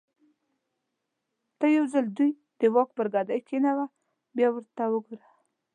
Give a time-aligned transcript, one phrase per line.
[1.59, 3.85] ته یو ځل دوی د واک پر ګدۍ کېنوه
[4.35, 5.27] بیا ورته وګوره.